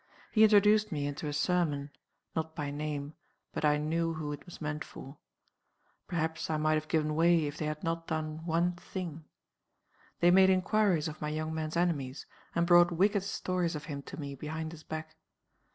He 0.31 0.43
introduced 0.43 0.91
me 0.91 1.05
into 1.05 1.27
a 1.27 1.31
sermon 1.31 1.91
not 2.35 2.55
by 2.55 2.71
name, 2.71 3.13
but 3.53 3.63
I 3.63 3.77
knew 3.77 4.13
who 4.15 4.31
it 4.33 4.43
was 4.47 4.59
meant 4.59 4.83
for. 4.83 5.19
Perhaps 6.07 6.49
I 6.49 6.57
might 6.57 6.73
have 6.73 6.87
given 6.87 7.13
way 7.13 7.45
if 7.45 7.57
they 7.57 7.67
had 7.67 7.83
not 7.83 8.07
done 8.07 8.43
one 8.47 8.71
thing. 8.71 9.25
They 10.19 10.31
made 10.31 10.49
inquiries 10.49 11.07
of 11.07 11.21
my 11.21 11.29
young 11.29 11.53
man's 11.53 11.77
enemies, 11.77 12.25
and 12.55 12.65
brought 12.65 12.91
wicked 12.91 13.21
stories 13.21 13.75
of 13.75 13.85
him 13.85 14.01
to 14.09 14.17
me 14.17 14.33
behind 14.33 14.71
his 14.71 14.81
back. 14.81 15.15